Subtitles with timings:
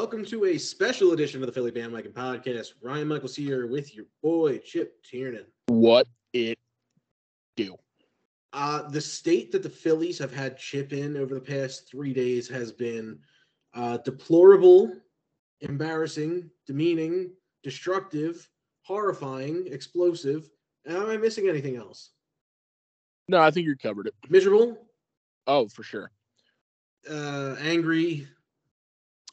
[0.00, 2.68] Welcome to a special edition of the Philly Bandwagon Podcast.
[2.80, 5.44] Ryan Michaels here with your boy Chip Tiernan.
[5.66, 6.58] what it
[7.54, 7.76] do.
[8.54, 12.48] Uh, the state that the Phillies have had Chip in over the past three days
[12.48, 13.18] has been
[13.74, 14.90] uh, deplorable,
[15.60, 17.30] embarrassing, demeaning,
[17.62, 18.48] destructive,
[18.80, 20.48] horrifying, explosive.
[20.86, 22.12] And am I missing anything else?
[23.28, 24.14] No, I think you covered it.
[24.30, 24.78] Miserable,
[25.46, 26.10] Oh, for sure.
[27.10, 28.26] uh, angry,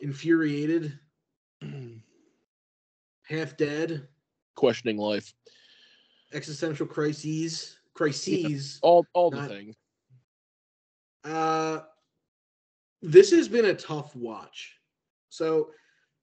[0.02, 0.98] infuriated,
[3.24, 4.08] half dead,
[4.56, 5.34] Questioning life.
[6.34, 8.80] existential crises, crises.
[8.82, 9.76] All all the Not- things.
[11.24, 11.82] Uh,
[13.02, 14.76] this has been a tough watch.
[15.30, 15.72] So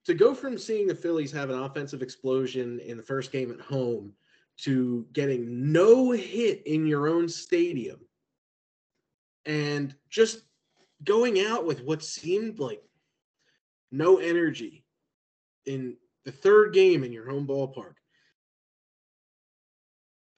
[0.06, 3.61] to go from seeing the Phillies have an offensive explosion in the first game at
[3.61, 4.12] home
[4.58, 8.00] to getting no hit in your own stadium
[9.47, 10.42] and just
[11.05, 12.83] going out with what seemed like
[13.97, 14.84] no energy
[15.67, 17.95] in the third game in your home ballpark.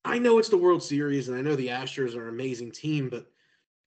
[0.05, 3.09] I know it's the World Series and I know the Astros are an amazing team,
[3.09, 3.27] but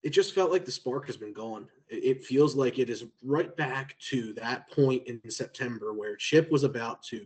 [0.03, 1.67] it just felt like the spark has been gone.
[1.87, 6.63] It, feels like it is right back to that point in September where Chip was
[6.63, 7.25] about to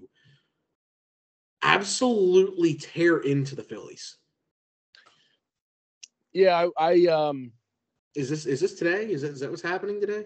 [1.62, 4.18] absolutely tear into the Phillies.
[6.34, 7.52] Yeah, I, I um
[8.16, 9.12] Is this is this today?
[9.12, 10.26] Is that, is that what's happening today?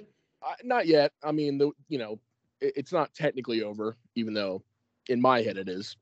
[0.64, 1.14] Not yet.
[1.24, 2.20] I mean, the you know,
[2.62, 4.64] it, it's not technically over, even though
[5.08, 5.98] in my head it is.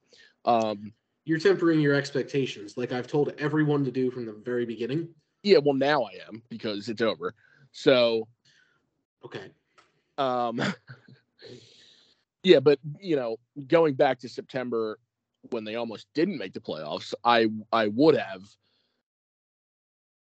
[0.45, 0.93] Um
[1.25, 5.09] You're tempering your expectations, like I've told everyone to do from the very beginning.
[5.43, 7.33] yeah, well now I am because it's over.
[7.71, 8.27] So
[9.23, 9.51] Okay.
[10.17, 10.61] um
[12.43, 14.99] yeah, but you know, going back to September
[15.51, 18.43] when they almost didn't make the playoffs, I I would have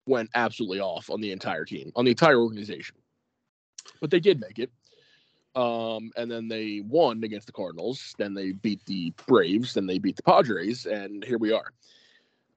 [0.05, 2.95] went absolutely off on the entire team, on the entire organization.
[4.01, 4.71] But they did make it.
[5.55, 8.15] Um, and then they won against the Cardinals.
[8.17, 9.73] Then they beat the Braves.
[9.73, 11.71] Then they beat the Padres, and here we are,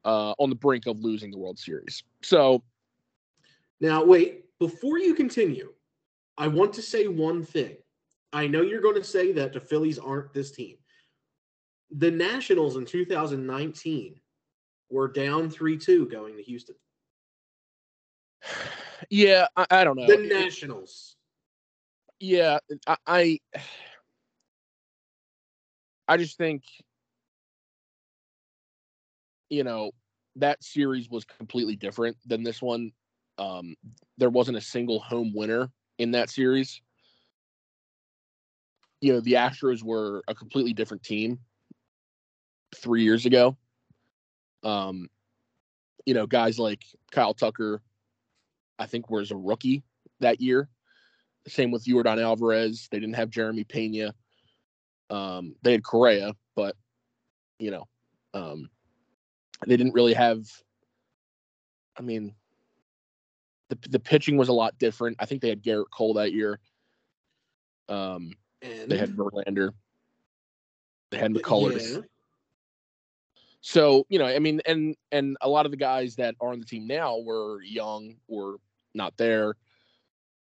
[0.05, 2.03] uh, on the brink of losing the World Series.
[2.23, 2.63] So
[3.81, 5.73] Now, wait, before you continue,
[6.39, 7.77] I want to say one thing.
[8.33, 10.77] I know you're going to say that the Phillies aren't this team.
[11.91, 14.21] The Nationals in 2019
[14.91, 16.75] were down 3 2 going to Houston.
[19.11, 20.07] yeah, I, I don't know.
[20.07, 21.16] The Nationals.
[22.21, 22.59] Yeah
[23.07, 23.41] I,
[26.09, 26.63] I just think
[29.51, 29.91] you know
[30.37, 32.93] that series was completely different than this one.
[33.39, 33.75] Um
[34.19, 36.81] there wasn't a single home winner in that series.
[39.01, 41.41] You know the astros were a completely different team
[42.75, 43.57] three years ago.
[44.63, 45.09] Um
[46.07, 47.83] you know guys like kyle tucker
[48.79, 49.83] i think was a rookie
[50.21, 50.69] that year
[51.49, 52.89] same with Yordan Alvarez.
[52.91, 54.15] They didn't have Jeremy Pena.
[55.11, 56.77] Um, they had Correa, but
[57.59, 57.85] you know,
[58.35, 58.69] um,
[59.67, 60.47] they didn't really have.
[61.99, 62.35] I mean,
[63.69, 65.17] the the pitching was a lot different.
[65.21, 66.59] I think they had Gerrit Cole that year.
[67.89, 68.33] Um,
[68.63, 69.73] And they had Verlander.
[71.11, 71.95] They had McCullers.
[71.95, 72.01] Yeah.
[73.61, 76.61] So you know, I mean, and and a lot of the guys that are on
[76.61, 78.57] the team now were young or
[78.95, 79.55] not there.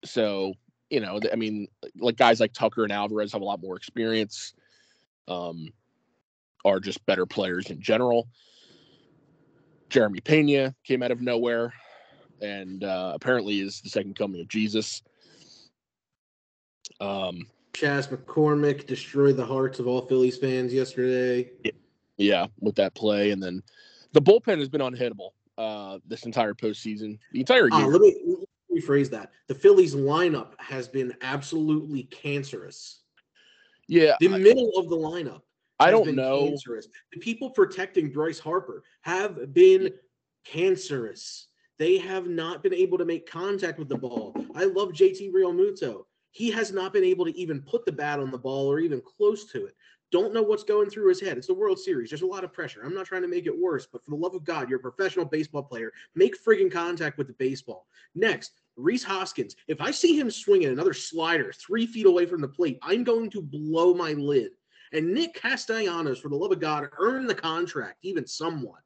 [0.04, 0.54] So
[0.92, 4.54] you know, I mean, like guys like Tucker and Alvarez have a lot more experience.
[5.28, 5.72] Um,
[6.66, 8.28] are just better players in general.
[9.90, 11.74] Jeremy Pena came out of nowhere,
[12.42, 15.02] and uh, apparently is the second coming of Jesus.
[17.00, 21.50] Um, Chas McCormick destroyed the hearts of all Phillies fans yesterday.
[22.18, 23.64] Yeah, with that play, and then
[24.12, 27.88] the bullpen has been unhittable uh, this entire postseason, the entire Ah, year.
[28.02, 28.46] me let me
[28.76, 29.32] rephrase that.
[29.48, 33.02] The Phillies lineup has been absolutely cancerous.
[33.88, 35.42] yeah, The I, middle of the lineup
[35.82, 36.48] I don't know.
[36.48, 36.88] Cancerous.
[37.12, 39.92] The people protecting Bryce Harper have been
[40.46, 41.48] cancerous.
[41.80, 44.36] They have not been able to make contact with the ball.
[44.54, 46.06] I love JT Realmuto.
[46.30, 49.02] He has not been able to even put the bat on the ball or even
[49.02, 49.76] close to it.
[50.12, 51.38] Don't know what's going through his head.
[51.38, 52.10] It's the World Series.
[52.10, 52.82] There's a lot of pressure.
[52.84, 54.82] I'm not trying to make it worse, but for the love of God, you're a
[54.82, 55.92] professional baseball player.
[56.16, 57.88] Make friggin' contact with the baseball.
[58.14, 59.56] Next, Rhys Hoskins.
[59.68, 63.30] If I see him swinging another slider three feet away from the plate, I'm going
[63.32, 64.52] to blow my lid.
[64.94, 68.82] And Nick Castellanos, for the love of God, earn the contract even somewhat.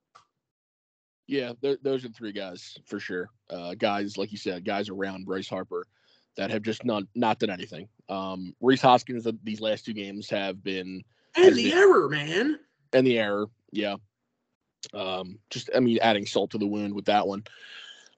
[1.27, 3.29] Yeah, those are three guys for sure.
[3.49, 5.87] Uh, guys, like you said, guys around Bryce Harper
[6.37, 7.87] that have just not not done anything.
[8.09, 11.03] Um, Rhys Hoskins, these last two games have been
[11.35, 12.59] and the been, error, man,
[12.93, 13.95] and the error, yeah.
[14.93, 17.43] Um, just I mean, adding salt to the wound with that one.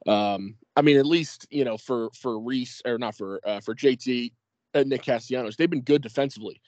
[0.05, 3.73] Um, I mean, at least you know for for Rhys or not for uh, for
[3.73, 4.31] JT
[4.75, 6.61] and Nick Castellanos, they've been good defensively.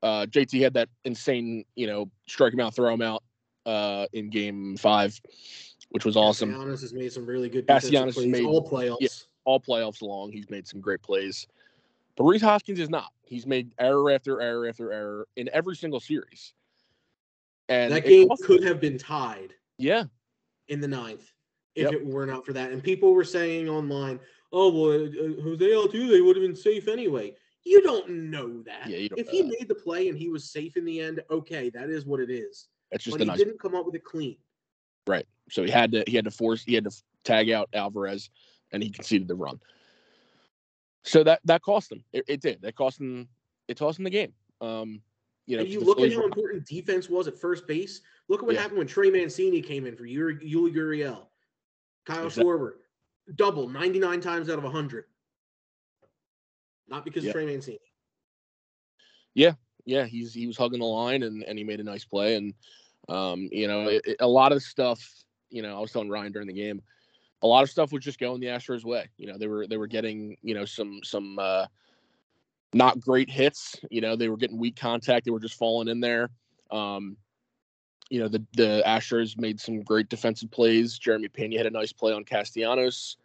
[0.00, 3.24] Uh, JT had that insane, you know, strike him out, throw him out
[3.66, 5.20] uh, in game five,
[5.90, 6.50] which was awesome.
[6.50, 8.98] Castellanos has made some really good Castellanos has made all playoffs.
[9.00, 9.08] Yeah,
[9.44, 10.30] all playoffs long.
[10.30, 11.48] He's made some great plays.
[12.16, 13.12] But Rhys Hoskins is not.
[13.22, 16.54] He's made error after error after error in every single series.
[17.68, 19.52] And that game could have been tied.
[19.78, 20.04] Yeah.
[20.68, 21.32] In the ninth,
[21.78, 21.92] if yep.
[21.94, 22.72] it were not out for that.
[22.72, 24.20] And people were saying online,
[24.52, 27.34] "Oh well, uh, Jose Altuve they would have been safe anyway."
[27.64, 28.88] You don't know that.
[28.88, 29.48] Yeah, if he that.
[29.48, 32.30] made the play and he was safe in the end, okay, that is what it
[32.30, 32.68] is.
[32.90, 33.38] That's just but he nice...
[33.38, 34.36] didn't come up with it clean.
[35.06, 35.26] Right.
[35.50, 38.30] So he had to he had to force he had to tag out Alvarez,
[38.72, 39.60] and he conceded the run.
[41.04, 42.04] So that that cost him.
[42.12, 42.62] It, it did.
[42.62, 43.28] That cost him.
[43.66, 44.32] It cost him the game.
[44.60, 45.00] Um,
[45.46, 48.02] you know, and you look at how important defense was at first base.
[48.28, 48.60] Look at what yeah.
[48.60, 51.27] happened when Trey Mancini came in for Yuli Gurriel.
[52.08, 52.44] Kyle exactly.
[52.44, 52.70] Schwarber,
[53.34, 55.04] double 99 times out of 100.
[56.88, 57.30] Not because yeah.
[57.30, 57.78] of Trey Mancini.
[59.34, 59.52] Yeah,
[59.84, 62.54] yeah, he's he was hugging the line and and he made a nice play and
[63.08, 65.06] um, you know, it, it, a lot of stuff,
[65.50, 66.82] you know, I was telling Ryan during the game,
[67.42, 69.08] a lot of stuff was just going the Astros way.
[69.16, 71.66] You know, they were they were getting, you know, some some uh
[72.72, 73.76] not great hits.
[73.90, 75.24] You know, they were getting weak contact.
[75.24, 76.30] They were just falling in there.
[76.70, 77.16] Um,
[78.10, 80.98] you know, the the Astros made some great defensive plays.
[80.98, 83.16] Jeremy Pena had a nice play on Castellanos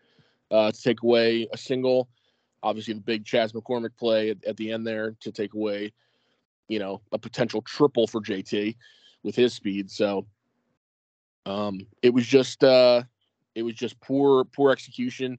[0.51, 2.09] uh, to take away a single.
[2.61, 5.93] Obviously, the big Chas McCormick play at, at the end there to take away,
[6.67, 8.75] you know, a potential triple for JT
[9.23, 9.89] with his speed.
[9.89, 10.25] So
[11.45, 13.03] um, it was just uh,
[13.55, 15.37] it was just poor poor execution.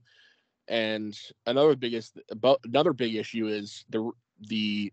[0.69, 4.11] And another biggest about another big issue is the
[4.49, 4.93] the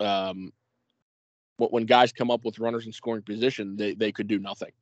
[0.00, 0.52] um
[1.56, 4.72] when guys come up with runners in scoring position, they they could do nothing.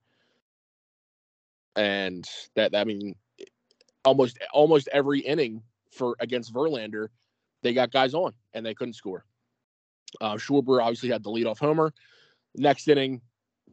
[1.76, 2.24] And
[2.54, 3.14] that I mean
[4.04, 7.08] almost almost every inning for against Verlander,
[7.62, 9.24] they got guys on and they couldn't score.
[10.20, 11.92] Uh, Schwarber obviously had the leadoff homer.
[12.54, 13.22] Next inning,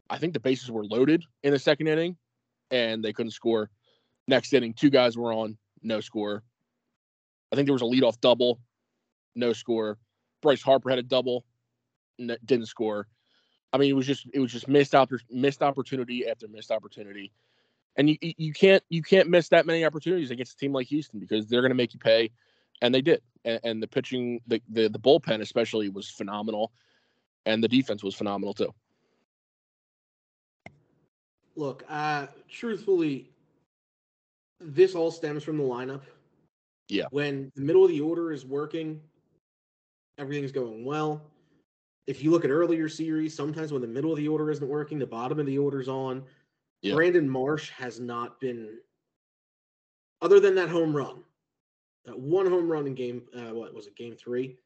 [0.08, 2.16] I think the bases were loaded in the second inning,
[2.70, 3.70] and they couldn't score.
[4.26, 6.42] Next inning, two guys were on, no score.
[7.52, 8.60] I think there was a leadoff double,
[9.34, 9.98] no score.
[10.40, 11.44] Bryce Harper had a double,
[12.44, 13.06] didn't score.
[13.72, 17.32] I mean, it was just it was just missed oppor- missed opportunity after missed opportunity,
[17.96, 21.20] and you you can't you can't miss that many opportunities against a team like Houston
[21.20, 22.30] because they're going to make you pay,
[22.82, 23.22] and they did.
[23.44, 26.72] And, and the pitching, the, the the bullpen especially was phenomenal
[27.46, 28.72] and the defense was phenomenal too.
[31.56, 33.30] Look, uh, truthfully,
[34.60, 36.02] this all stems from the lineup.
[36.88, 37.04] Yeah.
[37.10, 39.00] When the middle of the order is working,
[40.18, 41.22] everything's going well.
[42.10, 44.98] If you look at earlier series, sometimes when the middle of the order isn't working,
[44.98, 46.24] the bottom of the order's on.
[46.82, 46.96] Yeah.
[46.96, 48.78] Brandon Marsh has not been,
[50.20, 51.22] other than that home run,
[52.06, 54.56] that one home run in game, uh, what was it, game three?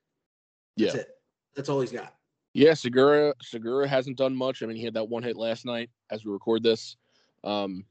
[0.79, 1.01] That's yeah.
[1.03, 1.09] it.
[1.55, 2.15] That's all he's got.
[2.55, 4.63] Yeah, Segura Segura hasn't done much.
[4.63, 6.97] I mean, he had that one hit last night as we record this.
[7.43, 7.85] Um,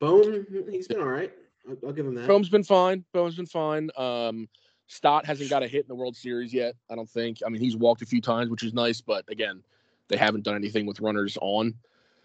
[0.00, 1.32] Bohm, he's been all right.
[1.66, 2.28] I'll, I'll give him that.
[2.28, 3.06] Bohm's been fine.
[3.14, 3.88] Bohm's been fine.
[3.96, 4.50] Um,
[4.86, 6.74] Stott hasn't got a hit in the World Series yet.
[6.90, 7.38] I don't think.
[7.44, 9.62] I mean, he's walked a few times, which is nice, but again,
[10.08, 11.74] they haven't done anything with runners on,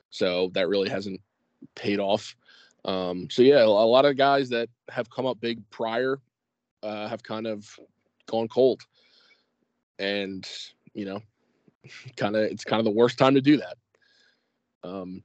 [0.10, 1.22] so that really hasn't
[1.76, 2.36] paid off.
[2.86, 6.20] Um, so yeah, a lot of guys that have come up big prior
[6.84, 7.68] uh, have kind of
[8.26, 8.82] gone cold,
[10.00, 10.48] and
[10.94, 11.22] you know
[12.18, 13.78] kind of it's kind of the worst time to do that.
[14.84, 15.24] Um,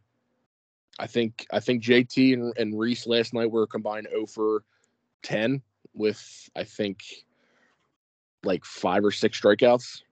[0.98, 4.64] I think I think JT and, and Rhys last night were combined 0 for
[5.22, 5.62] 10
[5.94, 7.02] with I think
[8.44, 10.02] like five or six strikeouts.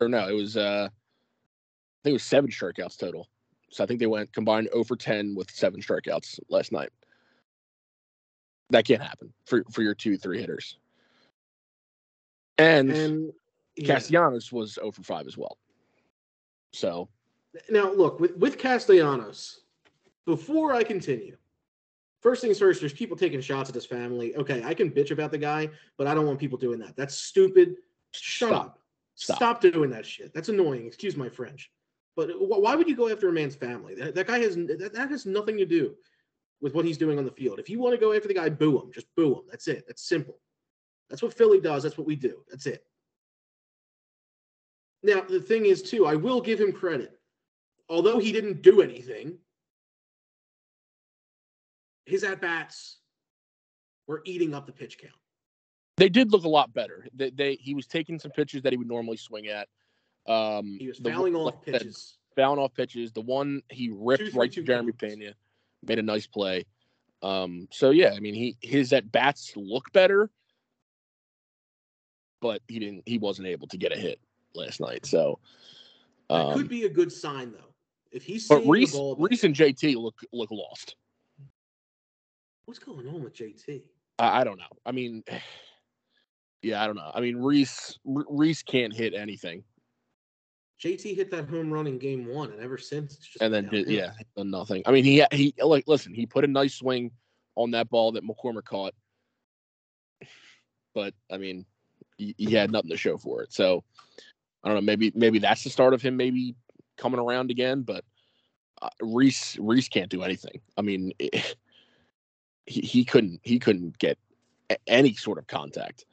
[0.00, 3.28] Or no, it was uh I think it was seven strikeouts total.
[3.70, 6.90] So I think they went combined over 10 with seven strikeouts last night.
[8.70, 10.78] That can't happen for, for your two, three hitters.
[12.58, 13.32] And, and
[13.76, 13.94] yeah.
[13.94, 15.56] Castellanos was over 5 as well.
[16.72, 17.08] So
[17.70, 19.60] now look with, with Castellanos,
[20.26, 21.36] before I continue,
[22.22, 24.34] first things first, there's people taking shots at his family.
[24.36, 26.96] Okay, I can bitch about the guy, but I don't want people doing that.
[26.96, 27.76] That's stupid.
[28.12, 28.64] Shut Stop.
[28.64, 28.78] up.
[29.14, 29.36] Stop.
[29.36, 30.32] Stop doing that shit.
[30.32, 30.86] That's annoying.
[30.86, 31.70] Excuse my French.
[32.16, 33.94] But why would you go after a man's family?
[33.94, 35.94] That, that guy has that, that has nothing to do
[36.60, 37.58] with what he's doing on the field.
[37.58, 38.92] If you want to go after the guy, boo him.
[38.92, 39.42] Just boo him.
[39.50, 39.84] That's it.
[39.86, 40.38] That's simple.
[41.10, 41.82] That's what Philly does.
[41.82, 42.44] That's what we do.
[42.48, 42.84] That's it.
[45.02, 47.18] Now, the thing is, too, I will give him credit.
[47.88, 49.36] Although he didn't do anything,
[52.06, 52.98] his at bats
[54.06, 55.14] were eating up the pitch count.
[55.96, 57.06] They did look a lot better.
[57.14, 59.68] They, they he was taking some pitches that he would normally swing at.
[60.26, 62.16] Um, He was the fouling one- off like pitches.
[62.34, 63.12] fouling off pitches.
[63.12, 64.92] The one he ripped Two, three, right to Jeremy.
[64.92, 65.34] Pena,
[65.86, 66.64] made a nice play.
[67.22, 70.30] Um, so yeah, I mean he his at bats look better,
[72.40, 73.02] but he didn't.
[73.06, 74.18] He wasn't able to get a hit
[74.54, 75.06] last night.
[75.06, 75.38] So,
[76.28, 77.72] That um, could be a good sign, though.
[78.10, 80.96] If he's but Rhys the ball, Rhys and JT look look lost.
[82.66, 83.82] What's going on with JT?
[84.18, 84.64] I, I don't know.
[84.86, 85.24] I mean,
[86.62, 87.10] yeah, I don't know.
[87.14, 89.64] I mean Rhys Rhys can't hit anything,
[90.82, 93.68] JT hit that home run in game one, and ever since, it's just and then
[93.68, 94.82] did, yeah, done nothing.
[94.84, 96.12] I mean he he like listen.
[96.12, 97.12] He put a nice swing
[97.54, 98.92] on that ball that McCormick caught,
[100.94, 101.66] but I mean
[102.18, 103.52] he, he had nothing to show for it.
[103.52, 103.84] So
[104.64, 104.80] I don't know.
[104.82, 106.56] Maybe maybe that's the start of him maybe
[106.96, 107.82] coming around again.
[107.82, 108.04] But
[108.80, 110.60] uh, Rhys Rhys can't do anything.
[110.76, 111.12] I mean
[112.66, 114.18] he he couldn't he couldn't get
[114.86, 116.04] any sort of contact.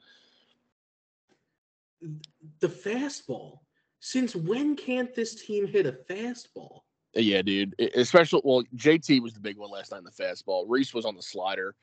[2.60, 3.58] the fastball.
[4.00, 6.80] Since when can't this team hit a fastball?
[7.14, 7.74] Yeah, dude.
[7.94, 10.64] Especially well, JT was the big one last night in the fastball.
[10.66, 11.74] Rhys was on the slider,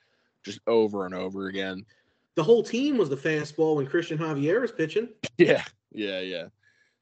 [0.44, 1.86] just over and over again.
[2.36, 5.10] The whole team was the fastball when Cristian Javier was pitching.
[5.38, 6.46] Yeah, yeah, yeah.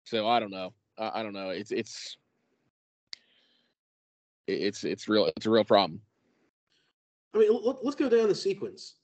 [0.04, 0.74] So I don't know.
[0.98, 1.50] I, I don't know.
[1.50, 2.18] It's it's
[4.48, 5.32] it's it's real.
[5.38, 6.02] It's a real problem.
[7.36, 8.96] I mean, let, let's go down the sequence.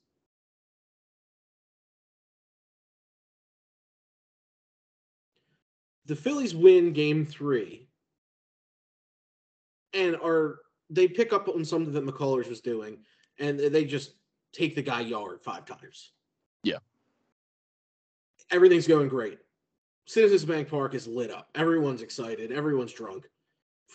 [6.06, 7.88] The Phillies win game three
[9.92, 10.60] and are
[10.90, 12.98] they pick up on something that McCullers was doing
[13.38, 14.14] and they just
[14.52, 16.12] take the guy yard five times.
[16.64, 16.78] Yeah.
[18.50, 19.38] Everything's going great.
[20.06, 21.48] Citizens Bank Park is lit up.
[21.54, 22.50] Everyone's excited.
[22.50, 23.28] Everyone's drunk,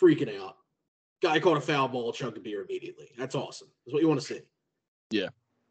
[0.00, 0.57] freaking out.
[1.20, 3.10] Guy caught a foul ball, chugged a beer immediately.
[3.16, 3.68] That's awesome.
[3.84, 4.40] That's what you want to see.
[5.10, 5.28] Yeah.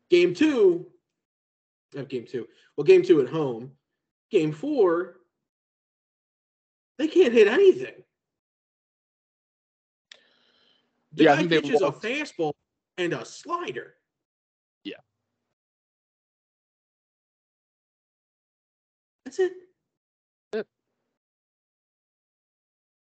[0.09, 0.87] Game two,
[1.97, 2.47] uh, game two.
[2.75, 3.71] Well, game two at home.
[4.29, 5.17] Game four,
[6.97, 7.93] they can't hit anything.
[11.13, 12.53] The Yeah, I guy pitches a fastball
[12.97, 13.93] and a slider.
[14.83, 14.97] Yeah.
[19.23, 19.53] That's it.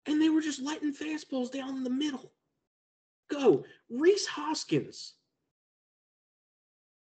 [0.08, 2.32] And they were just letting fastballs down the middle.
[3.30, 3.66] Go.
[3.90, 5.14] Rhys Hoskins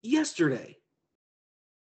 [0.01, 0.77] yesterday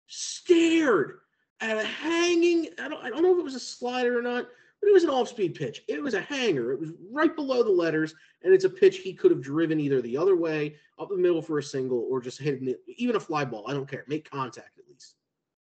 [0.09, 1.19] stared
[1.61, 4.49] at a hanging, I don't, I don't know if it was a slider or not,
[4.81, 5.83] but it was an off-speed pitch.
[5.89, 6.73] It was a hanger.
[6.73, 10.03] It was right below the letters, and it's a pitch he could have driven either
[10.03, 13.21] the other way, up the middle for a single, or just hitting it, even a
[13.21, 13.65] fly ball.
[13.69, 14.05] I don't care.
[14.09, 15.15] Make contact at least.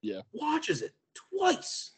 [0.02, 0.22] Yeah.
[0.32, 1.94] Watches it twice.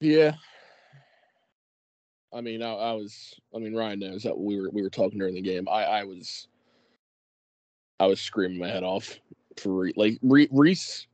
[0.00, 0.34] Yeah.
[2.32, 3.34] I mean, I, I was.
[3.54, 5.68] I mean, Ryan knows that we were we were talking during the game.
[5.68, 6.48] I I was.
[7.98, 9.18] I was screaming my head off
[9.56, 11.06] for Re- like Rhys.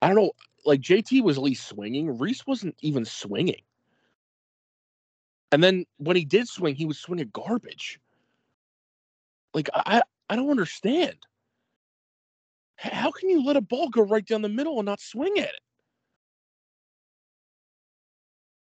[0.00, 0.32] I don't know.
[0.64, 2.18] Like JT was at least swinging.
[2.18, 3.62] Rhys wasn't even swinging.
[5.50, 7.98] And then when he did swing, he was swinging garbage.
[9.54, 11.16] Like I- I don't understand.
[12.76, 15.48] How can you let a ball go right down the middle and not swing at
[15.48, 15.60] it?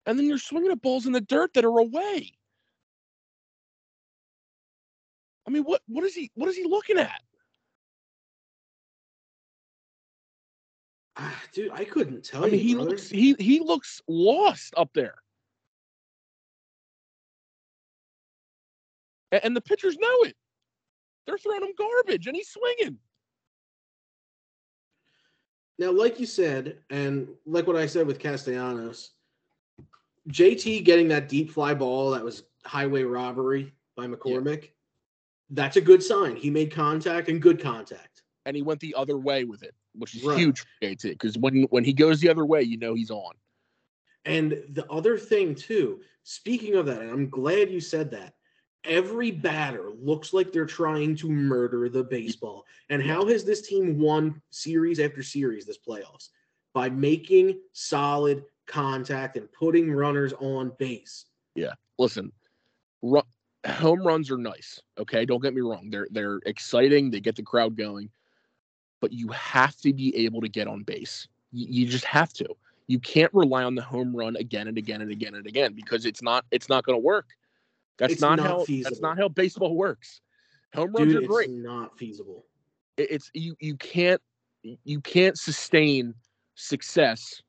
[0.06, 2.32] And then you're swinging at balls in the dirt that are away.
[5.48, 7.22] I mean, what what is he what is he looking at?
[11.18, 12.60] Ah, dude, I couldn't tell I mean, you.
[12.60, 12.90] he brother.
[12.92, 15.16] looks he he looks lost up there,
[19.32, 20.36] A- and the pitchers know it.
[21.26, 22.98] They're throwing him garbage, and he's swinging.
[25.78, 29.12] Now, like you said, and like what I said with Castellanos,
[30.32, 34.70] JT getting that deep fly ball that was highway robbery by McCormick,
[35.50, 36.36] that's a good sign.
[36.36, 38.24] He made contact and good contact.
[38.46, 40.38] And he went the other way with it, which is Right.
[40.38, 41.10] huge for JT.
[41.10, 43.34] Because when when he goes the other way, you know he's on.
[44.26, 48.36] And the other thing, too, speaking of that, and I'm glad you said that,
[48.84, 52.66] every batter looks like they're trying to murder the baseball.
[52.90, 56.30] And how has this team won series after series this playoffs?
[56.74, 61.26] By making solid contact and putting runners on base.
[61.56, 61.74] Yeah.
[62.00, 62.32] Listen,
[63.02, 63.22] ru-
[63.68, 64.80] home runs are nice.
[64.98, 67.12] Okay, don't get me wrong; they're they're exciting.
[67.12, 68.10] They get the crowd going,
[69.02, 71.28] but you have to be able to get on base.
[71.52, 72.48] You, you just have to.
[72.88, 76.06] You can't rely on the home run again and again and again and again because
[76.06, 77.28] it's not it's not going to work.
[77.98, 80.22] That's not, not how that's not how baseball works.
[80.74, 81.50] Home runs Dude, are great.
[81.50, 82.46] it's not feasible.
[82.98, 84.22] It- It's you you can't
[84.64, 86.14] you can't sustain
[86.56, 87.42] success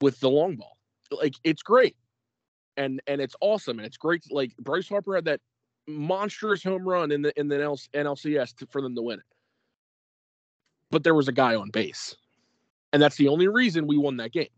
[0.00, 0.76] with the long ball.
[1.10, 1.96] Like it's great.
[2.76, 4.24] And and it's awesome and it's great.
[4.30, 5.40] Like Bryce Harper had that
[5.86, 9.24] monstrous home run in the in the NL, NLCS to, for them to win it.
[10.90, 12.14] But there was a guy on base.
[12.92, 14.48] And that's the only reason we won that game.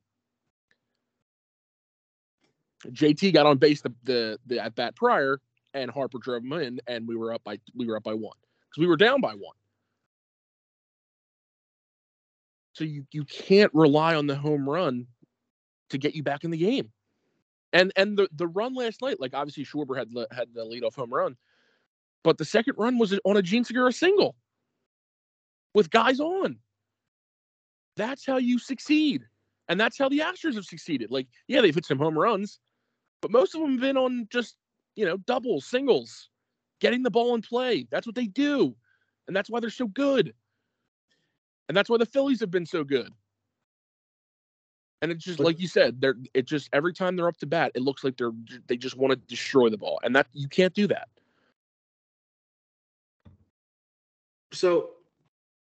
[2.87, 5.41] JT got on base the the, the at bat prior
[5.75, 8.37] and Harper drove him in and we were up by we were up by one
[8.69, 9.57] because we were down by one.
[12.75, 15.07] So you you can't rely on the home run
[15.91, 16.91] to get you back in the game.
[17.73, 20.95] And and the the run last night, like obviously Schwarber had the, had the leadoff
[20.95, 21.37] home run,
[22.25, 24.37] but the second run was on a Jean Segura single
[25.75, 26.59] with guys on.
[27.97, 29.25] That's how you succeed,
[29.69, 31.11] and that's how the Astros have succeeded.
[31.11, 32.59] Like, yeah, they've hit some home runs,
[33.21, 34.57] but most of them have been on just
[34.97, 36.31] you know doubles, singles,
[36.81, 37.87] getting the ball in play.
[37.91, 38.75] That's what they do,
[39.27, 40.33] and that's why they're so good,
[41.69, 43.13] and that's why the Phillies have been so good.
[45.01, 47.73] And it's just like you said, they're it just every time they're up to bat,
[47.75, 48.33] it looks like they're
[48.67, 51.09] they just want to destroy the ball, and that you can't do that.
[54.53, 54.91] So,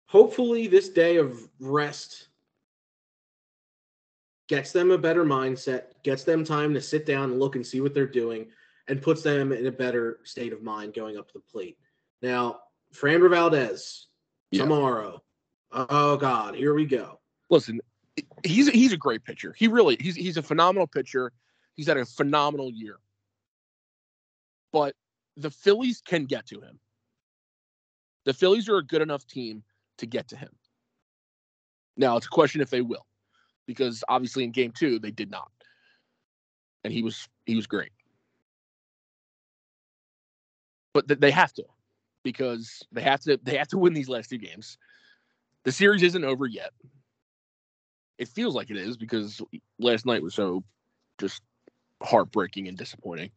[0.06, 2.28] hopefully, this day of rest
[4.48, 7.80] gets them a better mindset, gets them time to sit down and look and see
[7.80, 8.48] what they're doing,
[8.88, 11.78] and puts them in a better state of mind going up to the plate.
[12.22, 12.60] Now,
[12.92, 14.06] Framber Valdez
[14.50, 14.62] yeah.
[14.62, 15.22] tomorrow.
[15.70, 17.20] Oh God, here we go.
[17.50, 17.80] Listen,
[18.44, 19.54] he's he's a great pitcher.
[19.56, 21.32] He really he's he's a phenomenal pitcher.
[21.74, 22.96] He's had a phenomenal year.
[24.72, 24.94] But
[25.36, 26.78] the Phillies can get to him.
[28.24, 29.62] The Phillies are a good enough team
[29.98, 30.50] to get to him.
[31.96, 33.06] Now it's a question if they will,
[33.66, 35.50] because obviously in game two they did not,
[36.84, 37.92] and he was he was great.
[40.94, 41.64] But th- they have to,
[42.22, 44.78] because they have to they have to win these last two games.
[45.64, 46.72] The series isn't over yet
[48.18, 49.40] it feels like it is because
[49.78, 50.64] last night was so
[51.18, 51.42] just
[52.02, 53.30] heartbreaking and disappointing.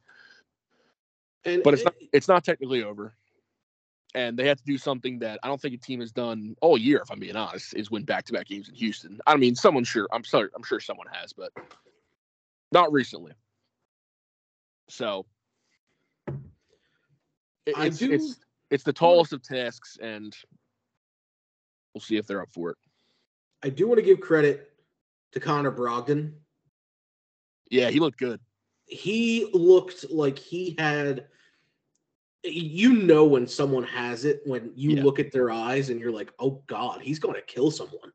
[1.45, 3.13] And but it's it, not it's not technically over.
[4.13, 6.77] And they had to do something that I don't think a team has done all
[6.77, 9.21] year, if I'm being honest, is win back to back games in Houston.
[9.25, 11.51] I mean, someone sure I'm sorry, I'm sure someone has, but
[12.71, 13.33] not recently.
[14.89, 15.25] So
[17.65, 18.39] it, it's, do, it's
[18.69, 20.35] it's the tallest of tasks, and
[21.93, 22.77] we'll see if they're up for it.
[23.63, 24.70] I do want to give credit
[25.31, 26.33] to Connor Brogdon.
[27.69, 28.39] Yeah, he looked good.
[28.85, 31.27] He looked like he had
[32.43, 35.03] you know when someone has it when you yeah.
[35.03, 38.11] look at their eyes and you're like, "Oh god, he's going to kill someone."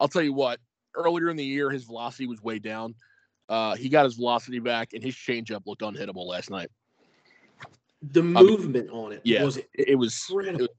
[0.00, 0.58] I'll tell you what,
[0.94, 2.94] earlier in the year his velocity was way down.
[3.48, 6.70] Uh, he got his velocity back and his changeup looked unhittable last night.
[8.02, 10.70] The movement I mean, on it yeah, was it was, it was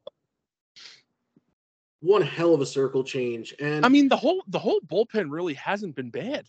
[2.02, 3.54] one hell of a circle change.
[3.60, 6.46] And I mean, the whole the whole bullpen really hasn't been bad,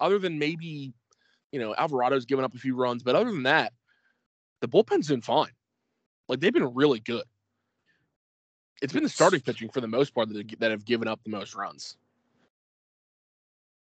[0.00, 0.92] other than maybe
[1.52, 3.72] you know Alvarado's given up a few runs, but other than that,
[4.60, 5.52] the bullpen's been fine.
[6.28, 7.24] Like they've been really good.
[8.80, 11.30] It's been the starting pitching for the most part that, that have given up the
[11.30, 11.96] most runs.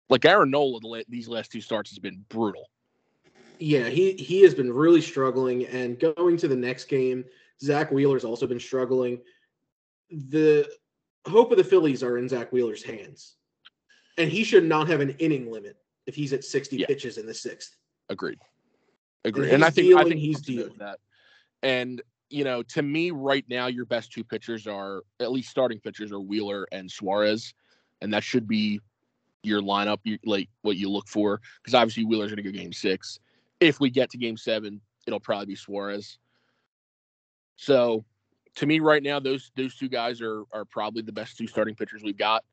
[0.08, 2.70] Like Aaron Nola, these last two starts has been brutal.
[3.58, 7.26] Yeah, he he has been really struggling, and going to the next game,
[7.60, 9.20] Zack Wheeler's also been struggling
[10.10, 10.68] the
[11.26, 13.36] hope of the Phillies are in Zack Wheeler's hands.
[14.18, 16.86] And he should not have an inning limit if he's at 60 yeah.
[16.86, 17.76] pitches in the sixth.
[18.08, 18.38] Agreed.
[19.24, 19.44] Agreed.
[19.44, 20.98] And, and I think dealing, I think he's dealing that.
[21.62, 25.80] And you know, to me, right now, your best two pitchers are at least starting
[25.80, 27.52] pitchers are Wheeler and Suarez,
[28.00, 28.80] and that should be
[29.42, 32.72] your lineup, you, like what you look for, because obviously Wheeler's going to go game
[32.72, 33.18] six.
[33.58, 36.18] If we get to game seven, it'll probably be Suarez.
[37.56, 38.04] So
[38.60, 41.74] to me right now, those those two guys are are probably the best two starting
[41.74, 42.44] pitchers we've got.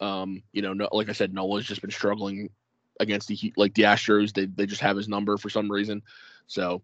[0.00, 2.48] Um, you know, no, like I said, Nola's just been struggling
[3.00, 4.32] against the like the Astros.
[4.32, 6.00] They they just have his number for some reason.
[6.46, 6.80] So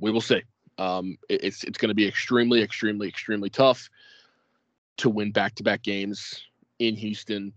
[0.00, 0.42] we will see.
[0.78, 3.90] Um, it, it's it's going to be extremely, extremely, extremely tough
[4.96, 6.42] to win back to back games
[6.78, 7.52] in Houston.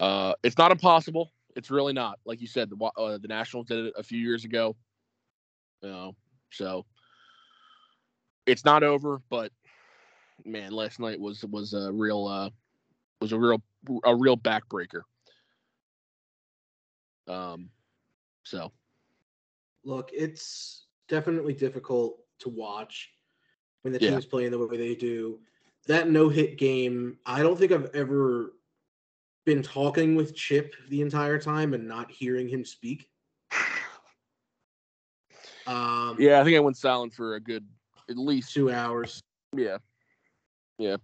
[0.00, 1.30] Uh, it's not impossible.
[1.54, 2.18] It's really not.
[2.24, 4.74] Like you said, the uh, the Nationals did it a few years ago.
[5.82, 6.16] You know,
[6.48, 6.86] so
[8.46, 9.52] it's not over, but
[10.44, 12.50] man, last night was was a real uh
[13.20, 13.62] was a real
[14.04, 15.02] a real backbreaker.
[17.28, 17.70] Um
[18.44, 18.72] so
[19.84, 23.10] look, it's definitely difficult to watch
[23.82, 25.38] when the team is playing the way they do.
[25.86, 28.54] That no hit game, I don't think I've ever
[29.44, 33.08] been talking with Chip the entire time and not hearing him speak.
[35.64, 37.64] Um, yeah, I think I went silent for a good
[38.10, 39.20] at least two hours.
[39.56, 39.78] Yeah,
[40.78, 40.96] yeah.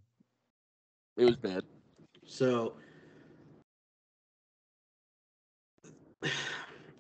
[1.17, 1.63] It was bad.
[2.27, 2.75] So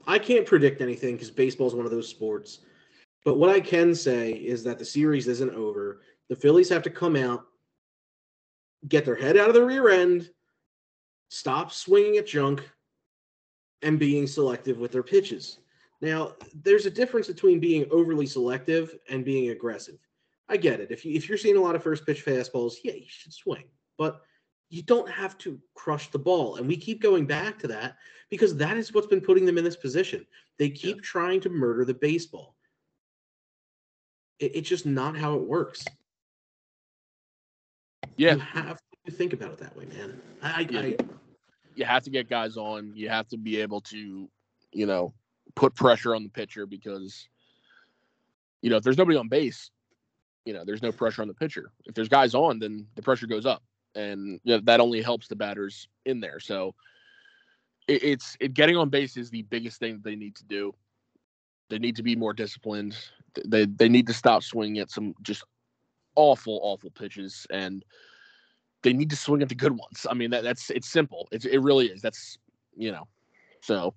[0.07, 2.61] I can't predict anything because baseball is one of those sports.
[3.25, 6.01] But what I can say is that the series isn't over.
[6.29, 7.45] The Phillies have to come out,
[8.89, 10.31] get their head out of the rear end,
[11.31, 12.69] stop swinging at junk,
[13.83, 15.59] and being selective with their pitches.
[16.01, 19.99] Now, there's a difference between being overly selective and being aggressive.
[20.49, 20.91] I get it.
[20.91, 23.65] If you if you're seeing a lot of first pitch fastballs, yeah, you should swing.
[23.99, 24.21] But
[24.71, 26.57] you don't have to crush the ball.
[26.57, 27.97] And we keep going back to that
[28.31, 30.27] because that is what's been putting them in this position.
[30.59, 31.03] They keep yeah.
[31.03, 32.55] trying to murder the baseball.
[34.39, 35.85] It, it's just not how it works.
[38.17, 38.35] Yeah.
[38.35, 40.21] You have to think about it that way, man.
[40.43, 40.81] I, yeah.
[40.81, 40.97] I,
[41.75, 42.93] you have to get guys on.
[42.95, 44.29] You have to be able to,
[44.73, 45.15] you know,
[45.59, 47.29] put pressure on the pitcher because,
[48.63, 49.71] you know, if there's nobody on base,
[50.45, 51.73] you know, there's no pressure on the pitcher.
[51.85, 53.65] If there's guys on, then the pressure goes up,
[53.97, 56.39] and you know, that only helps the batters in there.
[56.39, 56.77] So
[57.89, 60.73] it, it's it, getting on base is the biggest thing that they need to do.
[61.71, 62.97] They need to be more disciplined.
[63.45, 65.43] They they need to stop swinging at some just
[66.15, 67.85] awful awful pitches and
[68.83, 70.07] they need to swing at the good ones.
[70.09, 71.29] I mean that that's it's simple.
[71.33, 72.01] It's it really is.
[72.01, 72.39] That's
[72.77, 73.09] you know.
[73.61, 73.95] So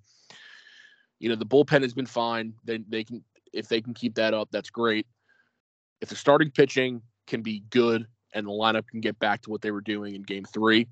[1.22, 2.52] you know the bullpen has been fine.
[2.64, 5.06] They they can if they can keep that up, that's great.
[6.00, 9.62] If the starting pitching can be good and the lineup can get back to what
[9.62, 10.88] they were doing in game 3,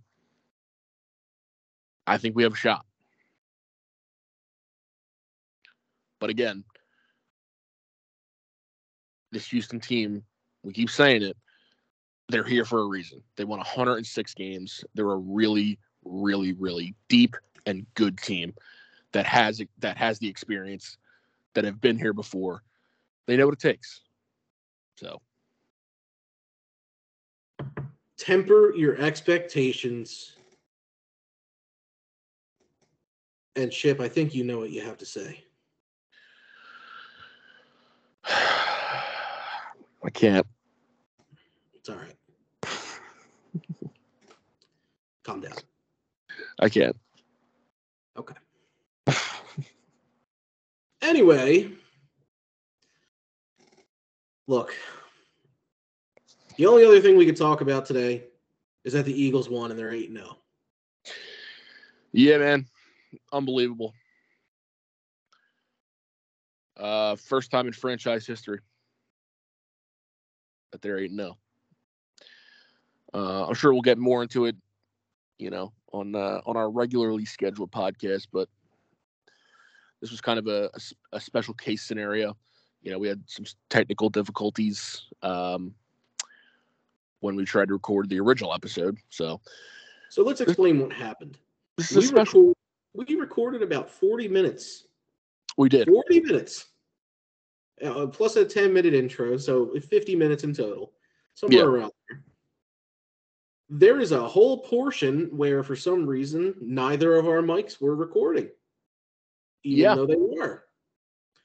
[2.07, 2.87] I think we have a shot.
[6.21, 6.62] But again,
[9.33, 10.23] this Houston team,
[10.62, 11.37] we keep saying it,
[12.29, 13.21] they're here for a reason.
[13.37, 14.85] They won 106 games.
[14.95, 18.55] They're a really, really, really deep and good team
[19.12, 20.96] that has that has the experience
[21.55, 22.62] that have been here before.
[23.27, 24.03] They know what it takes.
[24.96, 25.20] So
[28.16, 30.37] temper your expectations.
[33.57, 35.44] And Chip, I think you know what you have to say.
[38.25, 40.46] I can't.
[41.75, 42.14] It's all right.
[45.25, 45.53] Calm down.
[46.59, 46.96] I can't.
[48.16, 48.35] Okay.
[51.11, 51.68] Anyway,
[54.46, 54.75] look,
[56.57, 58.25] the only other thing we could talk about today
[58.85, 60.37] is that the Eagles won and they're 8 0.
[62.12, 62.66] Yeah, man.
[63.33, 63.92] Unbelievable.
[66.77, 68.61] Uh, first time in franchise history
[70.73, 71.37] that they're 8 0.
[73.12, 74.57] Uh, I'm sure we'll get more into it,
[75.38, 78.49] you know, on uh, on our regularly scheduled podcast, but
[80.00, 82.36] this was kind of a, a, a special case scenario.
[82.82, 85.74] You know, we had some technical difficulties um,
[87.20, 88.98] when we tried to record the original episode.
[89.10, 89.40] So,
[90.08, 91.38] so let's explain what happened.
[91.76, 92.54] This is we, special...
[92.94, 94.84] record, we recorded about 40 minutes.
[95.56, 96.66] We did 40 minutes,
[97.84, 100.92] uh, plus a 10 minute intro, so 50 minutes in total,
[101.34, 101.66] somewhere yeah.
[101.66, 102.22] around there.
[103.68, 108.48] There is a whole portion where, for some reason, neither of our mics were recording,
[109.62, 109.94] even yeah.
[109.94, 110.64] though they were.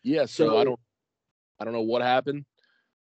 [0.03, 0.79] Yeah, so, so I don't,
[1.59, 2.45] I don't know what happened.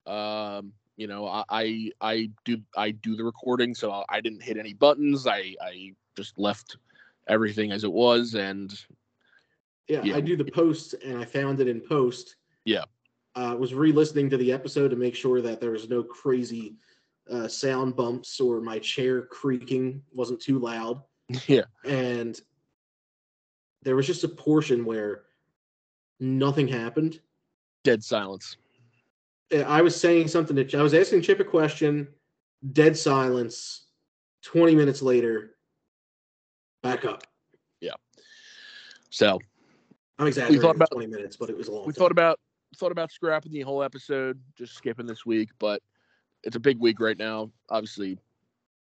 [0.06, 4.56] Um, you know, I, I, I do I do the recording, so I didn't hit
[4.56, 5.26] any buttons.
[5.26, 6.76] I I just left
[7.26, 8.72] everything as it was, and
[9.88, 10.16] yeah, yeah.
[10.16, 12.36] I do the post, and I found it in post.
[12.64, 12.84] Yeah,
[13.34, 16.76] I uh, was re-listening to the episode to make sure that there was no crazy
[17.30, 21.02] uh, sound bumps or my chair creaking wasn't too loud.
[21.48, 22.38] Yeah, and
[23.84, 25.22] there was just a portion where
[26.18, 27.20] nothing happened.
[27.84, 28.56] Dead silence.
[29.66, 32.08] I was saying something to I was asking Chip a question,
[32.72, 33.82] dead silence.
[34.42, 35.56] 20 minutes later,
[36.82, 37.24] back up.
[37.80, 37.92] Yeah.
[39.10, 39.38] So
[40.18, 41.86] I'm exaggerating we thought about, 20 minutes, but it was a long.
[41.86, 41.98] We time.
[41.98, 42.40] thought about
[42.76, 45.80] thought about scrapping the whole episode, just skipping this week, but
[46.42, 47.50] it's a big week right now.
[47.70, 48.18] Obviously,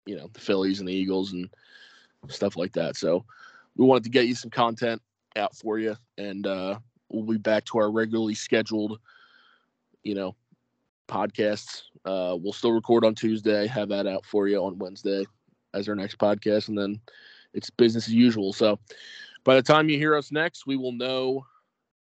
[0.06, 1.50] you know, the Phillies and the Eagles and
[2.28, 2.96] stuff like that.
[2.96, 3.26] So
[3.78, 5.02] we wanted to get you some content
[5.36, 6.78] out for you and uh
[7.10, 9.00] we'll be back to our regularly scheduled
[10.04, 10.36] you know,
[11.08, 11.84] podcasts.
[12.06, 15.26] Uh, we'll still record on Tuesday, have that out for you on Wednesday
[15.74, 17.00] as our next podcast, and then
[17.54, 18.54] it's business as usual.
[18.54, 18.80] So
[19.44, 21.46] by the time you hear us next, we will know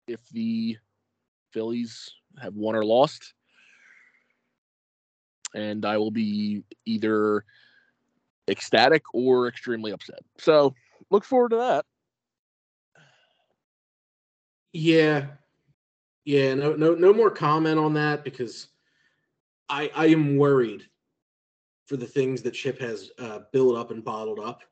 [0.06, 0.78] if the
[1.52, 3.34] Phillies have won or lost.
[5.54, 7.44] And I will be either
[8.48, 10.20] ecstatic or extremely upset.
[10.38, 10.74] So
[11.12, 11.84] look forward to that.
[14.72, 15.26] Yeah,
[16.24, 18.68] yeah, no, no, no more comment on that because
[19.68, 20.84] I I am worried
[21.86, 24.62] for the things that Chip has uh, built up and bottled up.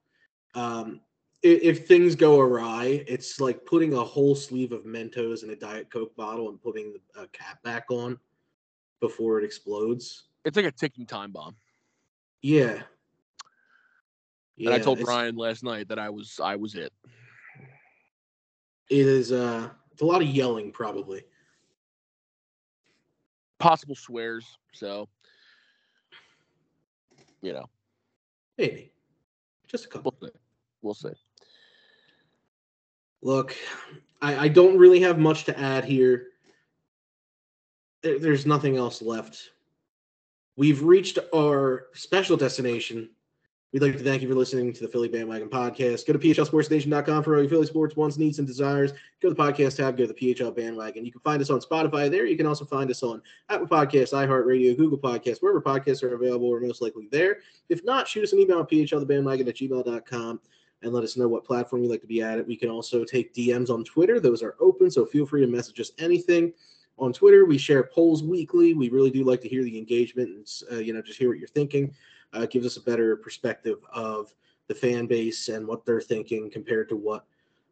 [0.55, 1.01] Um,
[1.45, 5.57] i- if things go awry, it's like putting a whole sleeve of Mentos in a
[5.57, 8.19] Diet Coke bottle and putting the uh, cap back on
[9.01, 10.29] before it explodes.
[10.47, 11.57] It's like a ticking time bomb.
[12.43, 12.83] Yeah.
[14.67, 16.93] And I told Brian last night that I was I was it.
[18.91, 21.23] it is uh it's a lot of yelling probably.
[23.59, 24.47] Possible swears.
[24.73, 25.09] So
[27.43, 27.69] you know,
[28.59, 28.93] Maybe.
[29.67, 30.15] Just a couple.
[30.21, 30.37] we'll see.
[30.83, 31.19] We'll see.
[33.23, 33.57] Look,
[34.21, 36.27] I, I don't really have much to add here.
[38.03, 39.51] There- there's nothing else left.
[40.57, 43.09] We've reached our special destination.
[43.73, 46.05] We'd like to thank you for listening to the Philly Bandwagon Podcast.
[46.05, 48.91] Go to phlsportsnation.com for all your Philly sports wants, needs, and desires.
[49.23, 51.05] Go to the podcast tab, go to the PHL Bandwagon.
[51.05, 52.27] You can find us on Spotify there.
[52.27, 56.51] You can also find us on Apple Podcasts, iHeartRadio, Google Podcasts, wherever podcasts are available.
[56.51, 57.39] We're most likely there.
[57.69, 60.41] If not, shoot us an email at phlthebandwagon at gmail.com
[60.83, 62.45] and let us know what platform you'd like to be at.
[62.45, 65.79] We can also take DMs on Twitter; those are open, so feel free to message
[65.79, 66.53] us anything
[67.01, 67.45] on Twitter.
[67.45, 68.75] We share polls weekly.
[68.75, 71.39] We really do like to hear the engagement and uh, you know just hear what
[71.39, 71.95] you're thinking.
[72.35, 74.35] Uh, it gives us a better perspective of
[74.69, 77.25] the fan base and what they're thinking compared to what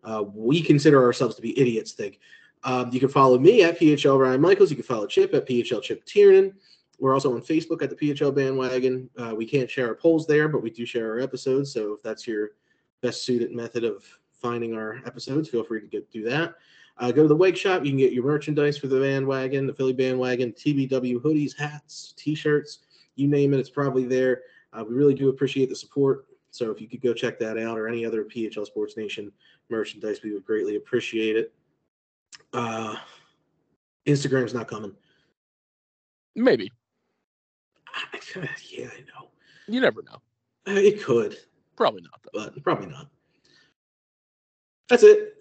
[0.04, 2.18] uh, we consider ourselves to be idiots think.
[2.64, 4.70] Um, you can follow me at PHL Ryan Michaels.
[4.70, 6.54] You can follow Chip at PHL Chip Tiernan.
[6.98, 9.08] We're also on Facebook at the PHL Bandwagon.
[9.16, 11.72] Uh, we can't share our polls there, but we do share our episodes.
[11.72, 12.50] So if that's your
[13.00, 16.54] best suited method of finding our episodes, feel free to get do that.
[16.98, 17.84] Uh, go to the Wake Shop.
[17.84, 22.80] You can get your merchandise for the bandwagon, the Philly bandwagon, TBW hoodies, hats, t-shirts,
[23.14, 23.60] you name it.
[23.60, 24.42] It's probably there.
[24.72, 26.26] Uh, we really do appreciate the support.
[26.50, 29.30] So if you could go check that out or any other PHL Sports Nation
[29.70, 31.52] merchandise, we would greatly appreciate it.
[32.52, 32.96] Uh,
[34.06, 34.92] Instagram's not coming.
[36.34, 36.72] Maybe.
[38.70, 39.28] yeah, I know.
[39.68, 40.22] You never know.
[40.66, 41.36] Uh, It could,
[41.76, 42.30] Probably not though.
[42.54, 43.08] but probably not.
[44.88, 45.37] That's it.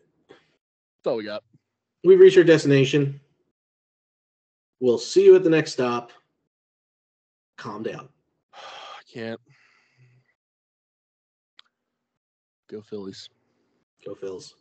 [1.04, 1.44] That's all we got.
[2.04, 3.20] We've reached our destination.
[4.80, 6.12] We'll see you at the next stop.
[7.58, 8.10] Calm down.
[8.54, 9.40] I can't.
[12.70, 13.30] Go Phillies.
[14.06, 14.54] Go Phils.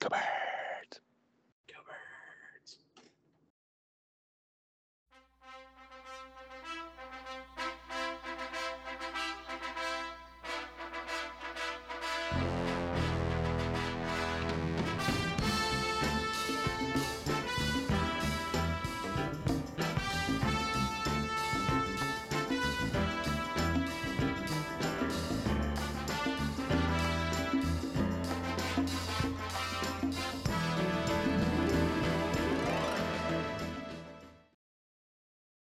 [0.00, 0.20] Come on.